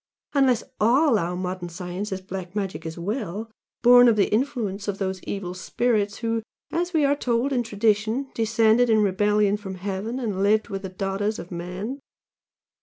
[0.33, 3.51] unless all our modern science is 'black magic' as well,
[3.83, 8.27] born of the influence of those evil spirits who, as we are told in tradition,
[8.33, 11.99] descended in rebellion from heaven and lived with the daughters of men!